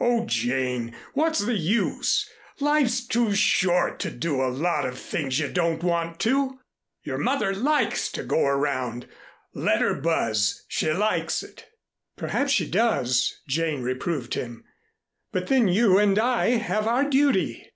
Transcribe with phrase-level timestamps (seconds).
[0.00, 2.28] "Oh, Jane, what's the use?
[2.58, 6.60] Life's too short to do a lot of things you don't want to do.
[7.04, 9.06] Your mother likes to go around.
[9.54, 11.66] Let her buzz, she likes it."
[12.16, 14.64] "Perhaps she does," Jane reproved him.
[15.30, 17.70] "But then you and I have our duty."